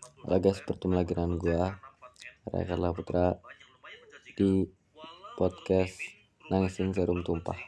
Halo 0.00 0.40
guys, 0.40 0.64
bertemu 0.64 0.96
lagi 0.96 1.12
dengan 1.12 1.36
gua 1.36 1.76
Raya 2.48 2.96
Putra 2.96 3.36
di 4.32 4.64
podcast 5.36 6.00
Nangisin 6.48 6.96
Serum 6.96 7.20
Tumpah 7.20 7.60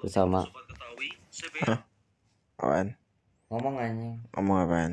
bersama 0.00 0.48
Apaan? 2.56 2.96
ngomong 3.52 3.76
anjing. 3.76 4.16
Ngomong 4.32 4.56
apaan? 4.64 4.92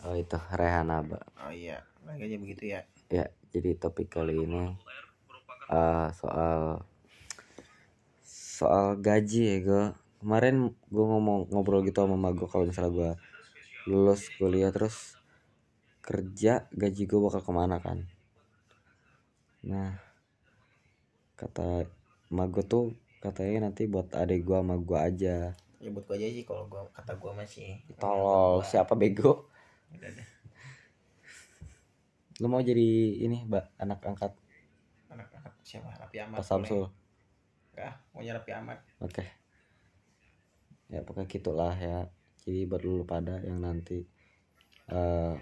Oh 0.00 0.16
itu 0.16 0.40
Rehan 0.56 0.88
Aba. 0.88 1.20
Oh 1.44 1.52
iya, 1.52 1.84
lagi 2.08 2.24
aja 2.24 2.36
begitu 2.40 2.72
ya. 2.72 2.80
Ya, 3.12 3.28
jadi 3.52 3.76
topik 3.76 4.08
kali 4.08 4.48
ini 4.48 4.72
eh, 5.68 6.08
soal 6.16 6.88
soal 8.24 8.96
gaji 8.96 9.42
ya 9.44 9.56
gua. 9.60 9.84
Kemarin 10.24 10.72
gua 10.88 11.04
ngomong 11.04 11.52
ngobrol 11.52 11.84
gitu 11.84 12.00
sama 12.08 12.32
gua 12.32 12.48
kalau 12.48 12.64
misalnya 12.64 12.92
gua 12.96 13.10
lulus 13.84 14.32
kuliah 14.40 14.72
terus 14.72 15.20
kerja 16.04 16.68
gaji 16.68 17.02
gua 17.08 17.32
bakal 17.32 17.40
ke 17.40 17.52
mana 17.56 17.80
kan. 17.80 18.04
Nah, 19.64 19.96
kata 21.40 21.88
mak 22.28 22.52
gua 22.52 22.64
tuh 22.68 22.92
katanya 23.24 23.72
nanti 23.72 23.88
buat 23.88 24.12
adik 24.12 24.44
gua 24.44 24.60
sama 24.60 24.76
gua 24.76 25.08
aja. 25.08 25.56
Ya 25.80 25.88
buat 25.88 26.04
gua 26.04 26.20
aja 26.20 26.28
sih 26.28 26.44
kalau 26.44 26.68
gua 26.68 26.84
kata 26.92 27.16
gua 27.16 27.32
masih. 27.32 27.80
Tolol, 27.96 28.60
siapa 28.60 28.92
bego? 28.92 29.48
Udah 29.96 30.12
deh. 30.12 30.28
Lu 32.42 32.52
mau 32.52 32.60
jadi 32.60 33.24
ini, 33.24 33.46
Mbak, 33.46 33.78
anak 33.78 34.02
angkat 34.04 34.34
Anak-anak 35.06 35.54
siapa? 35.62 35.94
Rapi 35.94 36.18
Ahmad. 36.18 36.42
Pak 36.42 36.46
Samsul. 36.46 36.90
Enggak, 37.72 37.94
maunya 38.10 38.32
Rapi 38.34 38.50
Ahmad. 38.50 38.78
Oke. 38.98 39.24
Ya 40.90 41.00
pokoknya 41.06 41.30
gitulah 41.30 41.74
ya. 41.78 42.10
Jadi 42.42 42.66
buat 42.66 42.82
lu 42.82 43.06
pada 43.06 43.40
yang 43.40 43.62
nanti 43.62 44.04
eh 44.90 45.34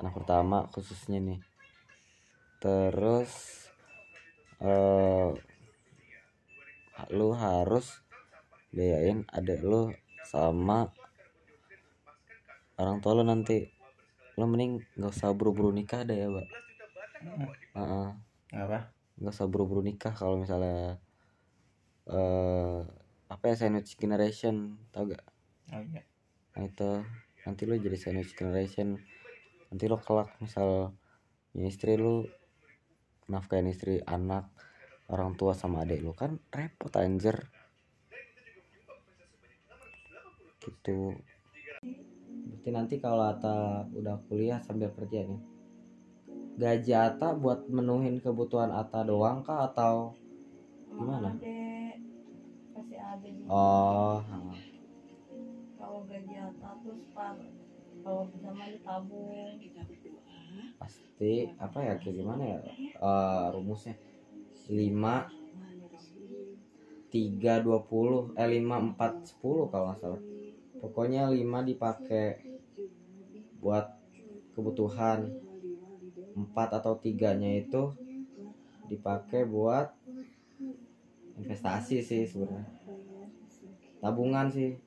anak 0.00 0.12
pertama 0.16 0.64
khususnya 0.72 1.20
nih. 1.20 1.40
Terus 2.60 3.32
eh 4.60 5.30
lu 7.16 7.32
harus 7.32 7.86
biayain 8.74 9.24
adek 9.32 9.60
lu 9.64 9.92
sama 10.28 10.92
orang 12.80 13.00
tua 13.04 13.12
lu 13.20 13.24
nanti. 13.24 13.68
Lu 14.40 14.48
mending 14.48 14.80
nggak 14.96 15.12
usah 15.12 15.36
buru-buru 15.36 15.68
nikah 15.72 16.00
deh 16.04 16.16
ya, 16.16 16.28
Mbak. 16.32 16.48
Heeh 17.76 18.08
Apa? 18.56 18.78
nggak 19.20 19.34
usah 19.36 19.46
buru-buru 19.52 19.84
nikah 19.84 20.16
kalau 20.16 20.40
misalnya 20.40 20.96
eh 22.08 22.80
apa 23.30 23.44
ya 23.46 23.54
sandwich 23.54 23.94
generation 24.00 24.80
tau 24.90 25.06
gak 25.06 25.22
Oh 25.70 25.78
iya. 25.78 26.02
nah 26.56 26.66
itu 26.66 26.90
nanti 27.46 27.62
lu 27.68 27.78
jadi 27.78 27.94
sandwich 27.94 28.34
generation 28.34 28.98
nanti 29.70 29.84
lo 29.86 29.96
kelak 30.02 30.34
misal 30.42 30.92
istri 31.54 31.94
lu 31.94 32.26
nafkahin 33.30 33.70
istri 33.70 34.02
anak 34.02 34.50
orang 35.10 35.38
tua 35.38 35.54
sama 35.54 35.86
adik 35.86 36.02
lu 36.02 36.12
kan 36.14 36.38
repot 36.50 36.90
anjir 36.98 37.38
gitu 40.60 41.16
berarti 42.50 42.70
nanti 42.74 42.94
kalau 43.00 43.24
Ata 43.30 43.86
udah 43.94 44.20
kuliah 44.28 44.60
sambil 44.60 44.92
kerja 44.92 45.24
nih 45.24 45.40
gaji 46.60 46.92
Ata 46.92 47.32
buat 47.32 47.70
menuhin 47.70 48.20
kebutuhan 48.20 48.74
Ata 48.74 49.06
doang 49.06 49.40
kah 49.40 49.70
atau 49.70 50.20
Gimana? 51.00 51.32
Ade, 51.32 51.96
kasih 52.76 53.00
ade 53.00 53.28
juga. 53.40 53.48
oh 53.48 54.20
Kalau 55.80 56.04
gaji 56.04 56.34
atas 56.36 56.76
terus 56.84 57.04
par, 57.16 57.40
kalau 58.00 58.26
ditabung. 58.30 59.58
pasti 60.80 61.52
apa 61.60 61.78
ya 61.84 61.94
kayak 62.00 62.16
gimana 62.16 62.42
ya? 62.42 62.58
Eh, 62.96 63.46
rumusnya. 63.52 63.94
5 64.70 65.28
3 67.10 67.58
20 67.66 68.38
eh 68.38 68.48
5 68.48 68.94
4 68.94 69.34
10 69.42 69.70
kalau 69.70 69.84
nggak 69.90 69.98
salah. 70.00 70.22
Pokoknya 70.80 71.28
5 71.28 71.68
dipakai 71.68 72.40
buat 73.60 73.86
kebutuhan. 74.54 75.28
4 76.30 76.78
atau 76.78 76.94
tiganya 76.96 77.50
itu 77.58 77.92
dipakai 78.88 79.44
buat 79.44 79.92
investasi 81.36 82.00
sih 82.00 82.22
sebenarnya. 82.24 82.70
Tabungan 84.00 84.48
sih. 84.48 84.78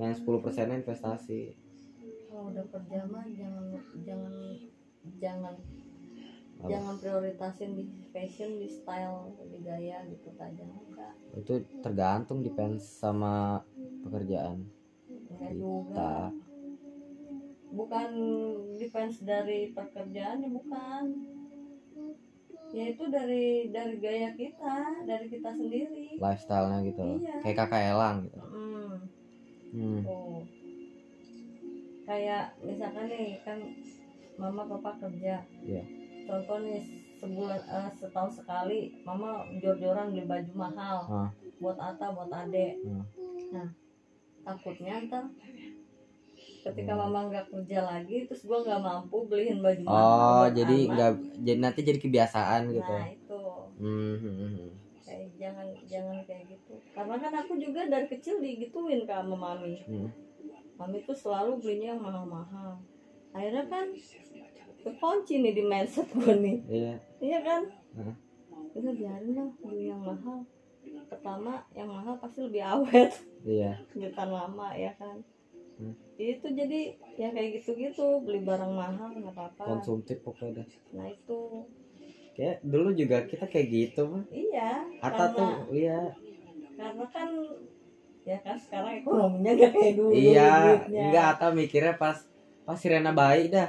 Yang 0.00 0.26
10 0.26 0.42
persennya 0.42 0.80
investasi 0.82 1.63
Kalau 2.34 2.50
udah 2.50 2.66
kerja 2.66 3.06
mah 3.06 3.22
jangan 3.30 3.64
jangan 4.02 4.34
jangan 5.22 5.54
Apa? 6.58 6.66
jangan 6.66 6.94
prioritasin 6.98 7.78
di 7.78 7.86
fashion, 8.10 8.58
di 8.58 8.66
style, 8.66 9.30
di 9.38 9.62
gaya 9.62 10.02
gitu 10.10 10.34
jangan 10.34 10.82
enggak. 10.90 11.14
itu 11.38 11.62
tergantung 11.78 12.42
depends 12.42 12.82
sama 12.82 13.62
pekerjaan 14.02 14.66
Enggak 15.06 15.54
kita 15.54 15.62
juga. 15.62 16.14
Bukan 17.70 18.10
defense 18.82 19.22
dari 19.22 19.70
pekerjaan 19.70 20.42
ya 20.42 20.50
bukan. 20.50 21.04
Ya 22.74 22.84
itu 22.90 23.04
dari 23.14 23.70
dari 23.70 24.02
gaya 24.02 24.34
kita, 24.34 25.06
dari 25.06 25.30
kita 25.30 25.54
sendiri. 25.54 26.18
lifestyle-nya 26.18 26.82
gitu. 26.82 27.06
Iya. 27.22 27.38
kayak 27.46 27.56
kakak 27.62 27.94
Elang 27.94 28.26
gitu 28.26 28.42
Hmm. 28.42 28.98
hmm. 29.70 30.02
Oh. 30.10 30.42
Kayak 32.04 32.52
misalkan 32.60 33.08
nih 33.08 33.40
kan 33.44 33.58
mama 34.36 34.68
papa 34.68 34.90
kerja. 35.00 35.40
Iya. 35.64 35.82
Contoh 36.24 36.58
nih 36.64 36.80
sebulan 37.16 37.60
eh, 37.64 37.90
setahun 37.96 38.32
sekali 38.44 38.92
mama 39.02 39.44
jor-joran 39.60 40.12
beli 40.12 40.28
baju 40.28 40.52
mahal 40.54 40.98
Ah. 41.08 41.30
buat 41.60 41.78
Ata 41.80 42.12
buat 42.12 42.28
Ade. 42.28 42.76
Hmm. 42.84 43.04
Nah 43.52 43.68
takutnya 44.44 45.00
ntar 45.08 45.24
ketika 46.64 46.92
mama 46.96 47.28
nggak 47.28 47.48
kerja 47.48 47.80
lagi 47.84 48.24
terus 48.24 48.44
gua 48.44 48.60
nggak 48.60 48.80
mampu 48.80 49.28
beliin 49.28 49.60
baju 49.60 49.82
mahal 49.84 50.00
oh 50.00 50.46
jadi 50.48 50.76
nggak 50.88 51.12
jadi 51.44 51.60
nanti 51.60 51.80
jadi 51.84 51.98
kebiasaan 52.00 52.72
gitu 52.72 52.88
Nah 52.88 53.08
itu 53.08 53.40
hmm, 53.80 54.16
hmm, 54.20 54.68
kayak 55.04 55.28
jangan 55.36 55.66
jangan 55.84 56.16
kayak 56.24 56.44
gitu 56.48 56.72
karena 56.92 57.16
kan 57.20 57.32
aku 57.36 57.52
juga 57.60 57.80
dari 57.88 58.06
kecil 58.08 58.40
digituin 58.40 59.04
sama 59.04 59.36
mami 59.36 59.84
Hmm. 59.84 60.08
Mami 60.74 60.98
tuh 61.06 61.16
selalu 61.16 61.60
belinya 61.62 61.94
yang 61.94 62.02
mahal-mahal. 62.02 62.78
Akhirnya 63.34 63.64
kan 63.66 63.86
kekunci 64.84 65.42
nih 65.42 65.52
di 65.56 65.62
mindset 65.64 66.08
gue 66.12 66.34
nih. 66.38 66.58
Iya. 66.68 66.94
Iya 67.18 67.38
kan? 67.42 67.62
Udah 68.74 68.92
biarin 68.94 69.32
lah 69.34 69.50
beli 69.62 69.90
yang 69.90 70.02
mahal. 70.02 70.46
Pertama 71.08 71.62
yang 71.74 71.88
mahal 71.90 72.18
pasti 72.18 72.42
lebih 72.44 72.62
awet. 72.62 73.10
Iya. 73.42 73.80
Bertahan 73.94 74.30
lama 74.30 74.68
ya 74.74 74.92
kan? 74.98 75.18
Hmm. 75.74 75.90
itu 76.14 76.46
jadi 76.54 76.94
ya 77.18 77.34
kayak 77.34 77.58
gitu-gitu 77.58 78.22
beli 78.22 78.46
barang 78.46 78.70
mahal 78.70 79.10
nggak 79.10 79.34
apa-apa. 79.34 79.74
Konsumtif 79.74 80.22
pokoknya. 80.22 80.62
Dah. 80.62 80.66
nah 80.94 81.06
itu. 81.10 81.66
Kayak 82.34 82.62
dulu 82.62 82.94
juga 82.94 83.26
kita 83.26 83.46
kayak 83.46 83.68
gitu 83.70 84.10
mah 84.10 84.26
iya 84.34 84.82
Ata 84.98 85.30
karena 85.30 85.38
tuh 85.38 85.50
iya. 85.70 86.00
karena 86.74 87.06
kan 87.14 87.30
ya 88.24 88.40
kan 88.40 88.56
sekarang 88.56 89.04
ekonominya 89.04 89.52
gak 89.52 89.70
kayak 89.76 89.94
dulu 90.00 90.10
iya 90.16 90.50
duitnya. 90.80 91.02
enggak 91.12 91.26
Ata 91.36 91.46
mikirnya 91.52 91.94
pas 92.00 92.16
pas 92.64 92.76
Sirena 92.80 93.12
bayi 93.12 93.52
dah. 93.52 93.68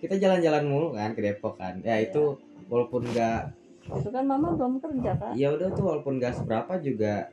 Kita 0.00 0.16
jalan-jalan 0.16 0.64
mulu 0.64 0.96
kan 0.96 1.12
ke 1.12 1.20
Depok 1.20 1.60
kan. 1.60 1.80
Ya 1.84 2.00
Iya. 2.00 2.08
itu 2.08 2.40
walaupun 2.72 3.04
enggak 3.12 3.52
itu 3.84 4.08
kan 4.08 4.24
mama 4.24 4.56
belum 4.56 4.80
kerja 4.80 5.12
kan 5.20 5.36
ya 5.36 5.52
udah 5.52 5.68
tuh 5.76 5.84
walaupun 5.84 6.16
enggak 6.16 6.32
seberapa 6.40 6.80
juga 6.80 7.28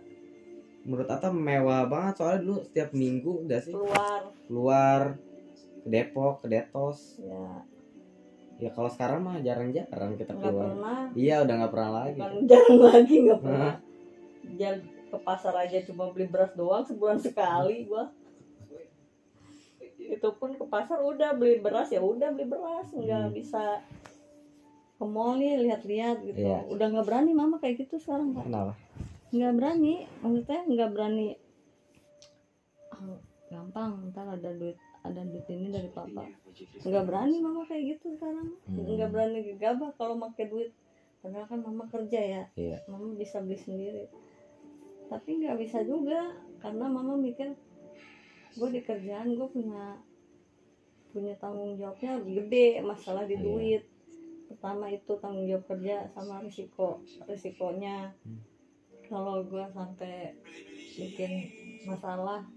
menurut 0.83 1.07
Ata 1.07 1.31
mewah 1.31 1.87
banget. 1.87 2.19
Soalnya 2.19 2.39
dulu 2.43 2.57
setiap 2.67 2.89
minggu 2.91 3.47
udah 3.47 3.59
sih 3.63 3.71
keluar. 3.71 4.21
keluar 4.51 5.01
ke 5.81 5.87
Depok 5.87 6.43
ke 6.43 6.47
Detos. 6.51 7.23
Ya 7.23 7.63
ya 8.61 8.69
kalau 8.75 8.91
sekarang 8.91 9.23
mah 9.23 9.39
jarang-jarang 9.39 10.19
kita 10.19 10.35
nggak 10.35 10.51
keluar. 10.51 10.67
pernah. 10.75 11.01
Iya 11.15 11.35
udah 11.47 11.53
nggak 11.63 11.71
pernah 11.71 11.91
lagi. 12.03 12.19
Kan 12.19 12.33
jarang 12.43 12.77
lagi 12.83 13.15
nggak 13.23 13.39
pernah 13.39 13.73
ke 15.11 15.17
pasar 15.19 15.51
aja 15.53 15.83
cuma 15.83 16.07
beli 16.09 16.25
beras 16.25 16.55
doang 16.55 16.81
sebulan 16.81 17.19
sekali 17.19 17.83
gua. 17.83 18.07
Itu 19.99 20.33
pun 20.35 20.55
ke 20.55 20.65
pasar 20.65 20.99
udah 20.99 21.35
beli 21.35 21.59
beras 21.59 21.91
ya 21.91 21.99
udah 21.99 22.31
beli 22.31 22.47
beras 22.47 22.87
nggak 22.89 23.27
Hmm. 23.27 23.35
bisa 23.35 23.83
ke 24.95 25.05
mall 25.05 25.35
nih 25.35 25.57
lihat-lihat 25.59 26.17
gitu. 26.23 26.39
Iya. 26.41 26.63
udah 26.69 26.85
nggak 26.87 27.05
berani 27.05 27.31
mama 27.33 27.57
kayak 27.57 27.83
gitu 27.83 27.97
sekarang 27.97 28.31
Kak. 28.31 28.45
kenapa? 28.47 28.73
Nggak 29.31 29.53
berani 29.55 29.93
maksudnya 30.21 30.59
nggak 30.63 30.89
berani. 30.93 31.27
Ah, 32.91 33.17
gampang 33.49 33.91
ntar 34.11 34.27
ada 34.29 34.49
duit 34.53 34.77
ada 35.01 35.21
duit 35.25 35.45
ini 35.49 35.67
dari 35.67 35.89
papa. 35.89 36.23
Nggak 36.85 37.03
berani 37.03 37.37
mama 37.41 37.65
kayak 37.65 37.97
gitu 37.97 38.13
sekarang. 38.15 38.55
Hmm. 38.63 38.85
nggak 38.85 39.09
berani 39.09 39.37
gegabah 39.43 39.91
kalau 39.97 40.15
pakai 40.21 40.47
duit. 40.47 40.71
Padahal 41.21 41.45
kan 41.45 41.61
mama 41.61 41.85
kerja 41.85 42.17
ya. 42.17 42.43
Iya. 42.57 42.81
Mama 42.89 43.13
bisa 43.13 43.41
beli 43.41 43.57
sendiri 43.57 44.05
tapi 45.11 45.29
nggak 45.37 45.59
bisa 45.59 45.83
juga 45.83 46.31
karena 46.57 46.87
mama 46.87 47.19
mikir 47.19 47.51
gue 48.51 48.69
di 48.69 48.79
kerjaan 48.79 49.35
gue 49.35 49.43
punya 49.45 49.99
punya 51.11 51.35
tanggung 51.35 51.75
jawabnya 51.75 52.23
gede 52.23 52.79
masalah 52.81 53.27
di 53.27 53.35
Iya. 53.35 53.43
duit 53.43 53.83
pertama 54.47 54.87
itu 54.87 55.11
tanggung 55.17 55.43
jawab 55.43 55.67
kerja 55.67 56.07
sama 56.09 56.39
risiko 56.39 57.03
risikonya 57.25 58.15
Hmm. 58.23 58.39
kalau 59.03 59.43
gua 59.43 59.67
sampai 59.67 60.31
bikin 60.95 61.51
masalah 61.83 62.47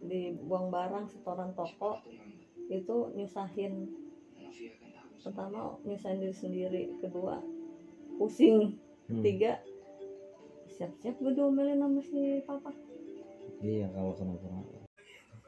dibuang 0.00 0.68
barang 0.68 1.04
setoran 1.04 1.52
toko 1.52 2.00
itu 2.66 2.96
nyusahin 3.12 3.92
pertama 5.20 5.76
nyusahin 5.82 6.20
diri 6.20 6.32
sendiri 6.34 6.82
kedua 6.98 7.40
pusing 8.16 8.80
Hmm. 9.04 9.20
tiga 9.20 9.60
siap-siap 10.74 11.14
gue 11.22 11.32
diomelin 11.32 11.78
sama 11.78 12.00
si 12.02 12.42
papa. 12.42 12.70
Iya 13.62 13.86
kalau 13.94 14.12
kenapa 14.18 14.46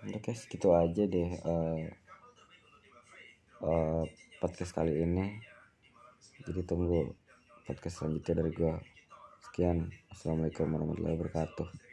udah 0.06 0.20
guys 0.22 0.46
gitu 0.46 0.70
aja 0.70 1.02
deh 1.02 1.30
eh 1.34 1.82
eh, 3.66 4.04
podcast 4.38 4.72
kali 4.72 5.02
ini. 5.02 5.34
Jadi 6.46 6.62
tunggu 6.62 7.10
podcast 7.66 8.02
selanjutnya 8.02 8.44
dari 8.44 8.50
gua. 8.54 8.78
Sekian. 9.42 9.90
Assalamualaikum 10.14 10.70
warahmatullahi 10.70 11.16
wabarakatuh 11.18 11.85